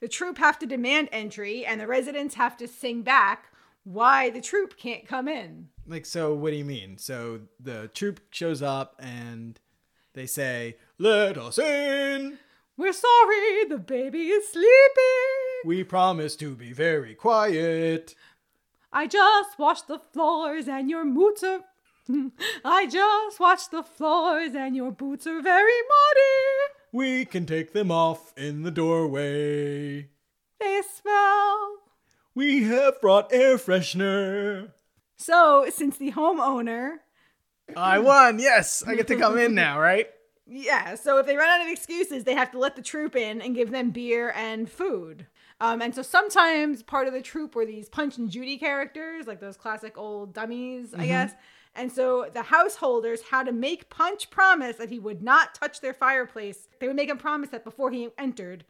[0.00, 3.52] The troupe have to demand entry, and the residents have to sing back
[3.84, 5.68] why the troupe can't come in.
[5.86, 6.96] Like, so what do you mean?
[6.96, 9.60] So the troop shows up and
[10.14, 12.38] they say, Let us in.
[12.76, 14.66] We're sorry, the baby is sleeping.
[15.64, 18.14] We promise to be very quiet.
[18.92, 21.60] I just washed the floors and your boots are.
[22.64, 26.74] I just washed the floors and your boots are very muddy.
[26.92, 30.08] We can take them off in the doorway.
[30.58, 31.76] They smell.
[32.34, 34.72] We have brought air freshener.
[35.16, 37.00] So, since the homeowner,
[37.76, 38.38] I won.
[38.38, 40.08] Yes, I get to come in now, right?
[40.52, 43.40] yeah, so if they run out of excuses, they have to let the troop in
[43.40, 45.26] and give them beer and food.
[45.60, 49.40] Um, and so sometimes part of the troop were these Punch and Judy characters, like
[49.40, 51.34] those classic old dummies, I guess.
[51.76, 55.94] And so the householders had to make Punch promise that he would not touch their
[55.94, 56.66] fireplace.
[56.80, 58.64] They would make him promise that before he entered.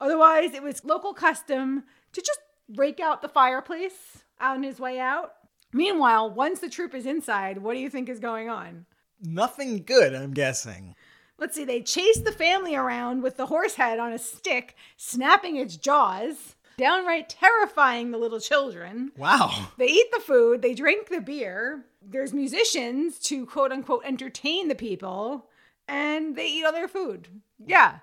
[0.00, 2.40] Otherwise, it was local custom to just
[2.76, 5.34] rake out the fireplace on his way out.
[5.76, 8.86] Meanwhile, once the troop is inside, what do you think is going on?
[9.20, 10.94] Nothing good, I'm guessing.
[11.36, 15.56] Let's see, they chase the family around with the horse head on a stick, snapping
[15.56, 19.12] its jaws, downright terrifying the little children.
[19.18, 19.68] Wow.
[19.76, 21.84] They eat the food, they drink the beer.
[22.00, 25.44] There's musicians to quote unquote entertain the people,
[25.86, 27.28] and they eat all their food.
[27.66, 27.98] Yeah.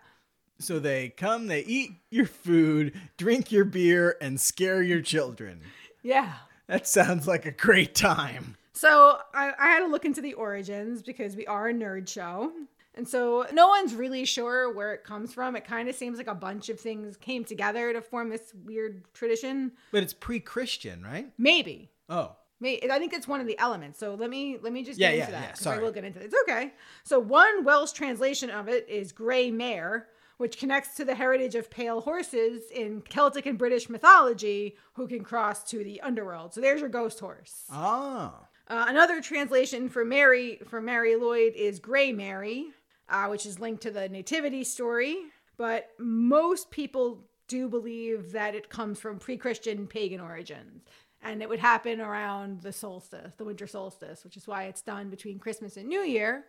[0.60, 5.62] So they come, they eat your food, drink your beer, and scare your children.
[6.04, 6.34] Yeah.
[6.68, 8.56] That sounds like a great time.
[8.74, 12.52] So I, I had to look into the origins because we are a nerd show.
[12.96, 15.56] And so no one's really sure where it comes from.
[15.56, 19.04] It kind of seems like a bunch of things came together to form this weird
[19.14, 19.72] tradition.
[19.92, 21.32] But it's pre-Christian, right?
[21.38, 21.90] Maybe.
[22.08, 22.36] Oh.
[22.60, 23.98] May- I think it's one of the elements.
[24.00, 25.48] So let me let me just Yeah, get yeah, into that.
[25.50, 25.80] yeah, sorry.
[25.80, 26.26] I will get into it.
[26.26, 26.72] It's okay.
[27.04, 30.08] So one Welsh translation of it is Grey Mare,
[30.44, 35.24] which connects to the heritage of pale horses in Celtic and British mythology who can
[35.24, 36.54] cross to the underworld.
[36.54, 37.64] So there's your ghost horse.
[37.72, 38.36] Oh.
[38.68, 42.72] Uh, another translation for Mary for Mary Lloyd is Grey Mary,
[43.08, 45.16] uh, which is linked to the Nativity story.
[45.56, 50.82] But most people do believe that it comes from pre-Christian pagan origins,
[51.22, 55.10] and it would happen around the solstice, the winter solstice, which is why it's done
[55.10, 56.44] between Christmas and New Year.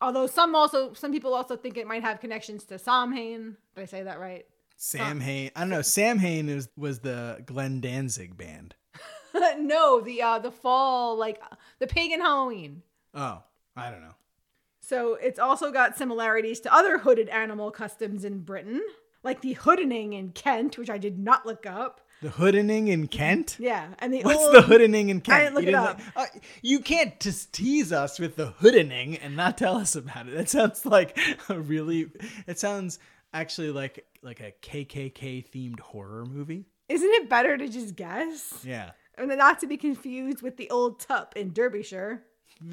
[0.00, 3.56] Although some also some people also think it might have connections to Samhain.
[3.74, 4.46] Did I say that right?
[4.76, 5.50] Sam Hain.
[5.56, 5.82] I don't know.
[5.82, 8.76] Sam Hain is, was the Glenn Danzig band.
[9.58, 11.42] no, the uh, the fall like
[11.80, 12.82] the pagan Halloween.
[13.12, 13.42] Oh,
[13.76, 14.14] I don't know.
[14.80, 18.80] So it's also got similarities to other hooded animal customs in Britain,
[19.22, 22.00] like the hoodening in Kent, which I did not look up.
[22.20, 23.56] The hoodening in Kent?
[23.60, 25.40] Yeah, and the What's old, the hoodening in Kent?
[25.44, 26.00] didn't look you it up.
[26.16, 26.26] uh,
[26.62, 30.34] you can't just tease us with the hoodening and not tell us about it.
[30.34, 31.16] That sounds like
[31.48, 32.10] a really.
[32.48, 32.98] It sounds
[33.32, 36.64] actually like like a KKK themed horror movie.
[36.88, 38.64] Isn't it better to just guess?
[38.64, 38.90] Yeah.
[39.16, 42.22] And then not to be confused with the old tup in Derbyshire.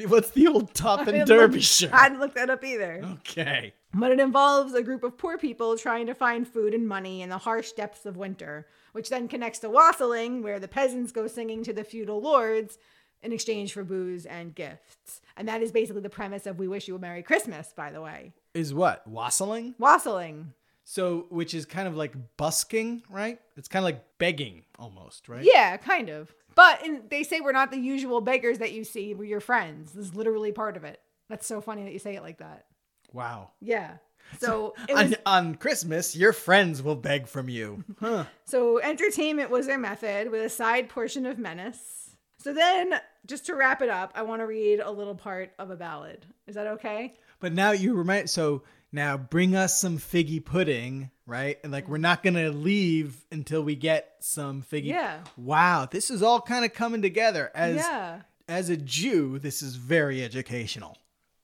[0.08, 1.90] What's the old tup in didn't look- Derbyshire?
[1.94, 3.02] I didn't look that up either.
[3.20, 3.74] Okay.
[3.98, 7.30] But it involves a group of poor people trying to find food and money in
[7.30, 11.64] the harsh depths of winter, which then connects to wassailing, where the peasants go singing
[11.64, 12.78] to the feudal lords
[13.24, 15.22] in exchange for booze and gifts.
[15.38, 18.02] And that is basically the premise of We Wish You a Merry Christmas, by the
[18.02, 18.34] way.
[18.54, 19.76] Is what wassailing?
[19.80, 20.54] Wassailing.
[20.84, 23.40] So, which is kind of like busking, right?
[23.56, 25.44] It's kind of like begging almost, right?
[25.44, 26.36] Yeah, kind of.
[26.54, 29.14] But in, they say we're not the usual beggars that you see.
[29.14, 29.94] We're your friends.
[29.94, 31.00] This is literally part of it.
[31.30, 32.66] That's so funny that you say it like that.
[33.16, 33.52] Wow.
[33.62, 33.94] Yeah.
[34.40, 37.84] So was On, on Christmas, your friends will beg from you.
[38.00, 38.26] Huh.
[38.44, 42.10] So entertainment was their method with a side portion of menace.
[42.38, 45.72] So then, just to wrap it up, I want to read a little part of
[45.72, 46.26] a ballad.
[46.46, 47.16] Is that okay?
[47.40, 51.58] But now you remind so now bring us some figgy pudding, right?
[51.64, 54.86] And like we're not gonna leave until we get some figgy.
[54.86, 55.20] Yeah.
[55.38, 57.52] Wow, this is all kind of coming together.
[57.56, 58.22] As yeah.
[58.48, 60.98] as a Jew, this is very educational.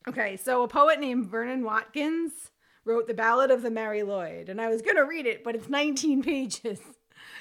[0.07, 2.31] Okay, so a poet named Vernon Watkins
[2.85, 5.69] wrote the Ballad of the Mari Lwyd, and I was gonna read it, but it's
[5.69, 6.79] 19 pages.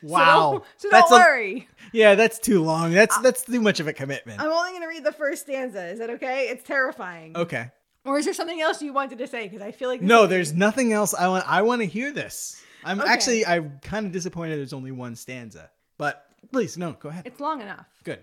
[0.03, 1.69] So Wow, don't- So don't, That's a- worry.
[1.93, 2.93] yeah, that's too long.
[2.93, 4.41] That's uh, that's too much of a commitment.
[4.41, 5.87] I'm only gonna read the first stanza.
[5.89, 6.49] Is that okay?
[6.49, 7.37] It's terrifying.
[7.37, 7.71] Okay.
[8.05, 9.45] Or is there something else you wanted to say?
[9.47, 11.13] Because I feel like No, is- there's nothing else.
[11.15, 11.45] I want.
[11.51, 12.63] I want to hear this.
[12.85, 13.11] I'm Okay.
[13.11, 13.47] actually.
[13.47, 14.57] I'm kind of disappointed.
[14.59, 15.71] There's only one stanza.
[15.99, 16.93] But please, no.
[16.93, 17.27] Go ahead.
[17.27, 17.87] it's long enough.
[18.05, 18.23] Good.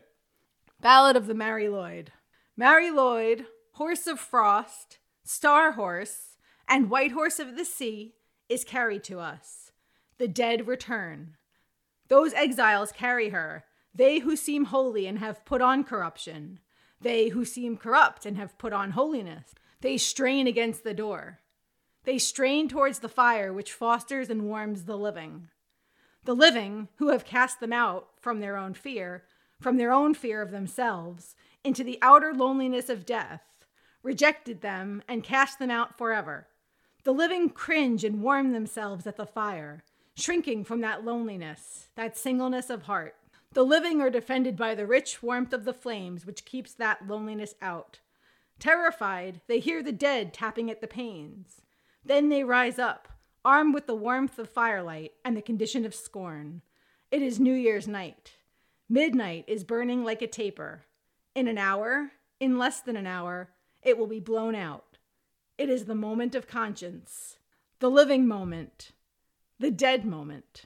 [0.81, 2.07] Ballad of the Mari Lwyd.
[2.55, 3.45] Mari Lwyd,
[3.77, 6.35] horse of frost, star horse,
[6.67, 8.15] and white horse of the sea,
[8.49, 9.71] is carried to us.
[10.17, 11.35] The dead return.
[12.07, 16.59] Those exiles carry her, they who seem holy and have put on corruption,
[16.99, 19.53] they who seem corrupt and have put on holiness.
[19.81, 21.39] They strain against the door.
[22.03, 25.49] They strain towards the fire which fosters and warms the living.
[26.23, 29.25] The living, who have cast them out from their own fear,
[29.61, 33.41] from their own fear of themselves, into the outer loneliness of death,
[34.07, 36.47] rejected them and cast them out forever.
[37.03, 39.83] The living cringe and warm themselves at the fire,
[40.15, 43.15] shrinking from that loneliness, that singleness of heart.
[43.51, 47.55] The living are defended by the rich warmth of the flames which keeps that loneliness
[47.61, 47.99] out.
[48.59, 51.61] Terrified, they hear the dead tapping at the panes.
[52.05, 53.09] Then they rise up,
[53.43, 56.61] armed with the warmth of firelight and the condition of scorn.
[57.11, 58.35] It is New Year's night.
[58.87, 60.85] Midnight is burning like a taper.
[61.35, 63.49] In an hour, in less than an hour,
[63.81, 64.97] it will be blown out.
[65.57, 67.37] It is the moment of conscience,
[67.79, 68.91] the living moment,
[69.59, 70.65] the dead moment.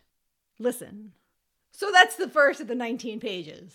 [0.59, 1.13] Listen.
[1.71, 3.73] So that's the first of the 19 pages.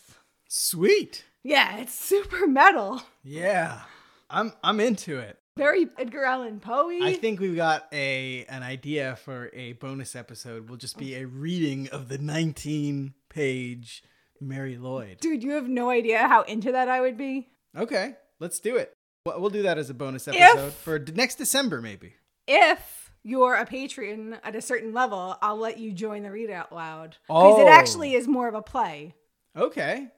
[0.48, 1.24] Sweet.
[1.42, 3.02] Yeah, it's super metal.
[3.22, 3.80] Yeah.
[4.28, 5.38] I'm I'm into it.
[5.56, 6.90] Very Edgar Allan Poe.
[7.02, 10.68] I think we've got a an idea for a bonus episode.
[10.68, 14.02] Will just be a reading of the 19 page
[14.40, 15.20] Mari Lwyd.
[15.20, 17.48] Dude, you have no idea how into that I would be.
[17.76, 18.92] Okay, let's do it.
[19.26, 22.14] We'll we'll do that as a bonus episode If- for next December, maybe.
[22.46, 26.72] If you're a patron at a certain level, I'll let you join the read out
[26.72, 27.16] loud.
[27.26, 27.68] Because it Oh.
[27.68, 29.14] actually is more of a play.
[29.56, 30.08] Okay.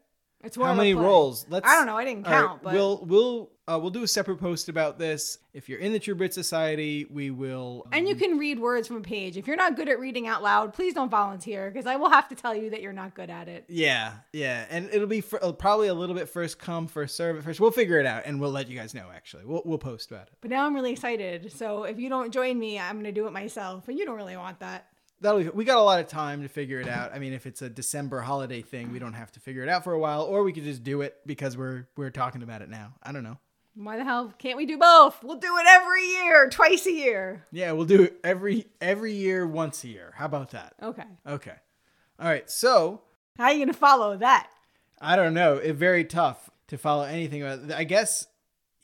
[0.44, 1.02] It's How many play.
[1.04, 1.46] rolls?
[1.48, 1.68] Let's.
[1.68, 1.96] I don't know.
[1.96, 4.96] I didn't All right, count, but we'll we'll uh, we'll do a separate post about
[4.96, 5.38] this.
[5.52, 7.86] If you're in the True Brit Society, we will.
[7.92, 9.36] and you can read words from a page.
[9.36, 12.28] If you're not good at reading out loud, please don't volunteer because I will have
[12.28, 13.64] to tell you that you're not good at it.
[13.68, 17.36] Yeah, yeah, and it'll be fir- uh, probably a little bit first come first serve
[17.38, 17.58] at first.
[17.58, 19.06] We'll figure it out, and we'll let you guys know.
[19.12, 20.34] Actually, we'll we'll post about it.
[20.40, 21.50] But now I'm really excited.
[21.52, 24.36] So if you don't join me, I'm gonna do it myself, and you don't really
[24.36, 24.86] want that.
[25.20, 27.12] That'll be, we got a lot of time to figure it out.
[27.12, 29.82] I mean, if it's a December holiday thing, we don't have to figure it out
[29.82, 32.68] for a while, or we could just do it because we're we're talking about it
[32.68, 32.94] now.
[33.02, 33.38] I don't know.
[33.74, 35.22] Why the hell can't we do both?
[35.22, 37.44] We'll do it every year, twice a year.
[37.52, 40.12] Yeah, we'll do it every every year, once a year.
[40.16, 40.74] How about that?
[40.82, 41.04] Okay.
[41.26, 41.54] Okay.
[42.20, 42.48] All right.
[42.50, 43.02] So
[43.36, 44.48] How are you gonna follow that?
[45.00, 45.54] I don't know.
[45.54, 47.70] It's very tough to follow anything about.
[47.72, 48.26] I guess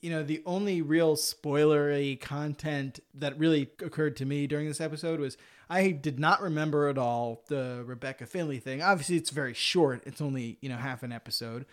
[0.01, 5.19] you know the only real spoilery content that really occurred to me during this episode
[5.19, 5.37] was
[5.69, 8.83] I did not remember at all the Rebecca Finley thing.
[8.83, 10.03] Obviously, it's very short.
[10.07, 11.67] It's only you know half an episode.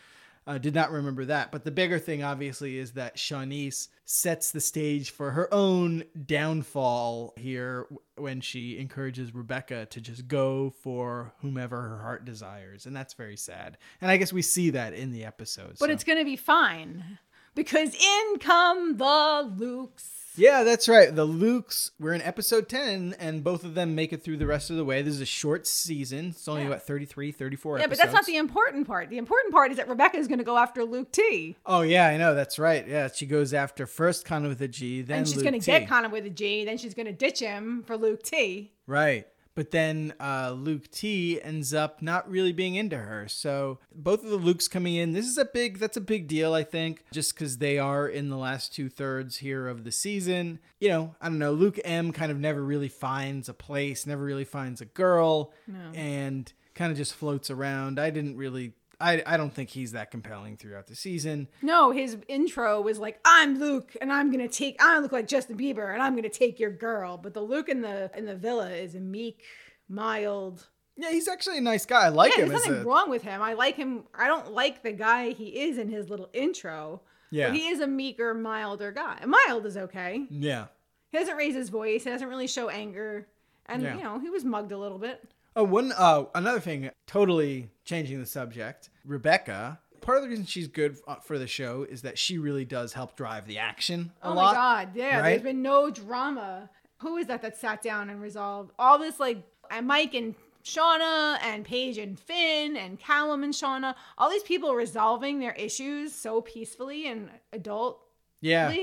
[0.48, 1.52] Uh, did not remember that.
[1.52, 7.34] But the bigger thing, obviously, is that Siânnise sets the stage for her own downfall
[7.38, 7.86] here
[8.16, 12.88] when she encourages Rebecca to just go for whomever her heart desires.
[12.88, 13.78] And that's very sad.
[14.02, 15.76] And I guess we see that in the episode.
[15.80, 15.92] But so.
[15.92, 17.20] it's gonna be fine
[17.54, 20.21] because in come the Lukes.
[20.36, 21.14] Yeah, that's right.
[21.14, 24.70] The Lukes, we're in episode 10, and both of them make it through the rest
[24.70, 25.02] of the way.
[25.02, 26.28] This is a short season.
[26.30, 26.70] It's only, Yeah.
[26.70, 29.10] what, 33, 34 Yeah, but that's not the important part.
[29.10, 31.58] The important part is that Rebecca is gonna go after Luke T.
[31.66, 32.34] Oh, yeah, I know.
[32.34, 32.88] That's right.
[32.88, 36.10] Yeah, she goes after first Connor with a G, then and she's gonna get Connor
[36.10, 38.72] with a G, then she's gonna ditch him for Luke T.
[38.88, 39.28] Right.
[39.54, 43.28] But then uh, Luke T ends up not really being into her.
[43.28, 46.54] So both of the Lukes coming in, this is a big, that's a big deal,
[46.54, 50.60] I think, just because they are in the last two thirds here of the season.
[50.80, 54.24] You know, I don't know, Luke M kind of never really finds a place, never
[54.24, 55.52] really finds a girl,
[55.94, 58.00] and kind of just floats around.
[58.00, 58.72] I didn't really,
[59.02, 61.48] I, I don't think he's that compelling throughout the season.
[61.62, 64.76] No, his intro was like, "I'm Luke, and I'm gonna take.
[64.82, 67.82] I look like Justin Bieber, and I'm gonna take your girl." But the Luke in
[67.82, 69.44] the in the villa is a meek,
[69.90, 70.68] mild.
[70.98, 72.06] Yeah, he's actually a nice guy.
[72.06, 72.86] I like yeah, him there's nothing a.
[72.86, 73.42] wrong with him.
[73.42, 74.04] I like him.
[74.14, 77.02] I don't like the guy he is in his little intro.
[77.32, 77.48] Yeah.
[77.48, 79.24] But he is a meeker, milder guy.
[79.26, 80.26] Mild is okay.
[80.30, 80.66] Yeah.
[81.12, 82.04] He doesn't raise his voice.
[82.04, 83.28] He doesn't really show anger.
[83.68, 83.96] And Yeah.
[83.96, 85.24] you know, he was mugged a little bit.
[85.56, 88.90] Oh, one uh, another thing, totally changing the subject.
[89.06, 89.80] Rebecca.
[90.02, 92.94] Part of the reason she's good uh, for the show is that she really does
[92.94, 94.56] help drive the action a oh lot.
[94.56, 95.20] my god, yeah.
[95.20, 95.30] right?
[95.30, 96.70] There's been no drama.
[97.02, 99.20] Who is that that sat down and resolved all this?
[99.20, 99.44] Like
[99.84, 100.34] Mike and
[100.64, 106.14] Shaughna and Paige and Finn and Callum and Shaughna, all these people resolving their issues
[106.14, 107.98] so peacefully and adultly.
[108.42, 108.74] Yeah,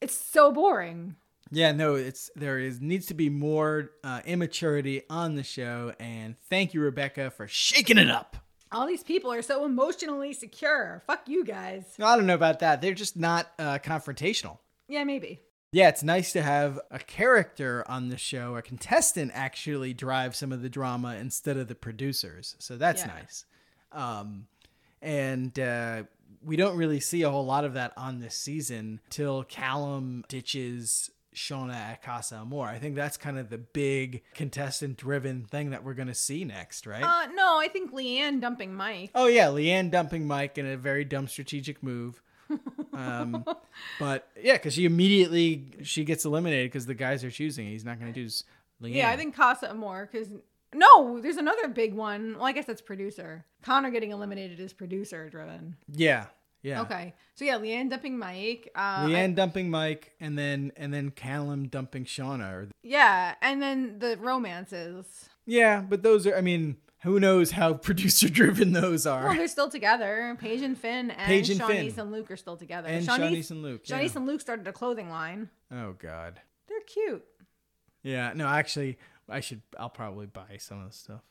[0.00, 1.16] It's so boring.
[1.52, 1.70] Yeah.
[1.72, 6.74] No, it's there is needs to be more uh, immaturity on the show, and thank
[6.74, 8.36] you, Rebecca, for shaking it up.
[8.72, 11.02] All these people are so emotionally secure.
[11.06, 11.84] Fuck you guys.
[12.00, 12.80] I don't know about that.
[12.80, 14.58] They're just not uh, confrontational.
[14.88, 15.40] Yeah, maybe.
[15.72, 20.52] Yeah, it's nice to have a character on the show, a contestant actually drive some
[20.52, 22.56] of the drama instead of the producers.
[22.58, 23.08] So that's Yeah.
[23.08, 23.44] nice.
[23.90, 24.46] Um,
[25.00, 26.04] and uh,
[26.44, 31.10] we don't really see a whole lot of that on this season till Callum ditches
[31.34, 32.66] Shaughna at Casa Amor.
[32.66, 36.44] I think that's kind of the big contestant driven thing that we're going to see
[36.44, 37.02] next, right?
[37.02, 39.10] Uh, no, I think Leanne dumping Mike.
[39.14, 42.22] Oh yeah, Leanne dumping Mike in a very dumb strategic move.
[42.92, 43.44] Um,
[43.98, 47.66] but yeah, because she immediately she gets eliminated because the guys are choosing.
[47.66, 48.44] He's not going to choose
[48.82, 48.94] Leanne.
[48.94, 50.28] Yeah, I think Casa Amor because
[50.74, 52.34] no, there's another big one.
[52.34, 53.44] Well, I guess that's producer.
[53.62, 55.76] Connor getting eliminated is producer driven.
[55.88, 56.26] Yeah,
[56.62, 56.82] yeah.
[56.82, 58.70] Okay, so yeah, Leanne dumping Mike.
[58.74, 62.70] Uh, Leanne dumping Mike, and then and then Callum dumping Shaughna.
[62.82, 65.28] Yeah, and then the romances.
[65.46, 66.36] yeah, but those are.
[66.36, 69.24] I mean, who knows how producer driven those are?
[69.26, 70.36] Well, they're still together.
[70.40, 71.92] Paige and Finn and Paige and Finn.
[71.98, 72.88] and Luke are still together.
[72.88, 73.82] And Siânnise and Luke.
[73.86, 73.98] Yeah.
[73.98, 75.50] And Luke started a clothing line.
[75.72, 76.40] Oh God.
[76.68, 77.24] They're cute.
[78.02, 78.32] Yeah.
[78.34, 78.98] No, actually,
[79.28, 79.62] I should.
[79.78, 81.22] I'll probably buy some of the stuff.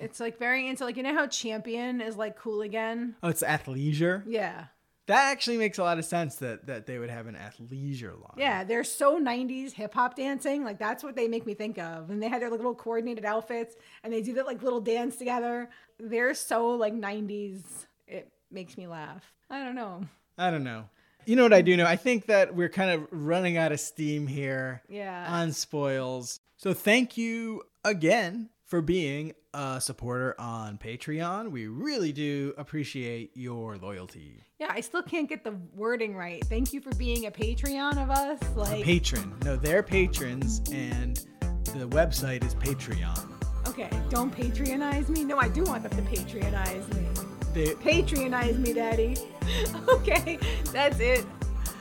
[0.00, 3.14] It's like very into like you know how Champion is like cool again.
[3.22, 4.22] Oh, it's athleisure.
[4.26, 4.66] Yeah.
[5.06, 8.34] That actually makes a lot of sense that that they would have an athleisure line.
[8.36, 10.62] Yeah, they're so 90s hip hop dancing.
[10.64, 12.10] Like that's what they make me think of.
[12.10, 13.74] And they had their like, little coordinated outfits
[14.04, 15.68] and they do that like little dance together.
[15.98, 17.62] They're so like 90s.
[18.06, 19.24] It makes me laugh.
[19.50, 20.02] I don't know.
[20.38, 20.88] I don't know.
[21.26, 21.84] You know what I do know?
[21.86, 25.26] I think that we're kind of running out of steam here Yeah.
[25.28, 26.40] on spoils.
[26.56, 31.50] So thank you again for being a supporter on Patreon.
[31.50, 34.44] We really do appreciate your loyalty.
[34.58, 36.44] yeah, I still can't get the wording right.
[36.46, 38.38] Thank you for being a Patreon of us.
[38.56, 39.34] Like Patron.
[39.44, 41.16] No, they're patrons and
[41.64, 43.26] the website is Patreon.
[43.68, 45.24] okay, don't patronize me.
[45.24, 47.06] No, I do want them to patronize me.
[47.52, 49.16] They, Patronize me, Daddy.
[49.88, 50.38] okay,
[50.72, 51.24] that's it.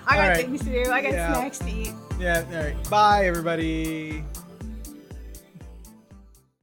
[0.08, 0.38] I got right.
[0.38, 0.92] things to do.
[0.92, 1.34] I got Yeah.
[1.36, 1.94] snacks to eat.
[2.20, 2.44] yeah.
[2.52, 2.90] All right.
[2.90, 4.24] Bye, everybody.